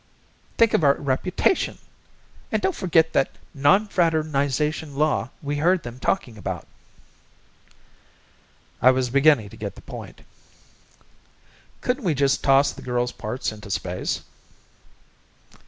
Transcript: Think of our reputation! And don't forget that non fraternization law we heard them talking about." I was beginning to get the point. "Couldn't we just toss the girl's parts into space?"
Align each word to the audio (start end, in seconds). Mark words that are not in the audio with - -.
Think 0.57 0.73
of 0.73 0.83
our 0.83 0.95
reputation! 0.95 1.77
And 2.51 2.59
don't 2.59 2.73
forget 2.75 3.13
that 3.13 3.29
non 3.53 3.85
fraternization 3.87 4.95
law 4.95 5.29
we 5.43 5.57
heard 5.57 5.83
them 5.83 5.99
talking 5.99 6.39
about." 6.39 6.65
I 8.81 8.89
was 8.89 9.11
beginning 9.11 9.49
to 9.49 9.57
get 9.57 9.75
the 9.75 9.81
point. 9.81 10.21
"Couldn't 11.81 12.03
we 12.03 12.15
just 12.15 12.43
toss 12.43 12.71
the 12.71 12.81
girl's 12.81 13.11
parts 13.11 13.51
into 13.51 13.69
space?" 13.69 14.21